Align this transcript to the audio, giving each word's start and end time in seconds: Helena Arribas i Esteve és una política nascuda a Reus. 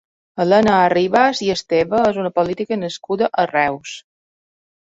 Helena 0.43 0.71
Arribas 0.85 1.41
i 1.47 1.51
Esteve 1.55 1.99
és 2.13 2.19
una 2.23 2.31
política 2.39 2.79
nascuda 2.87 3.31
a 3.45 3.47
Reus. 3.55 3.97